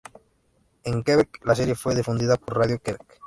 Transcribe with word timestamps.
En 0.83 1.03
Quebec, 1.03 1.37
la 1.45 1.53
serie 1.53 1.75
fue 1.75 1.93
difundida 1.93 2.35
por 2.35 2.57
Radio 2.57 2.79
Quebec. 2.79 3.19